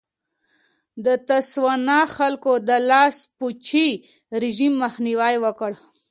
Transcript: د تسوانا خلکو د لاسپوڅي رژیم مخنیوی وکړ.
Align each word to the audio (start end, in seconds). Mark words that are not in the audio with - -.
د 1.05 1.07
تسوانا 1.29 1.99
خلکو 2.17 2.51
د 2.67 2.69
لاسپوڅي 2.89 3.87
رژیم 4.43 4.73
مخنیوی 4.83 5.35
وکړ. 5.45 5.71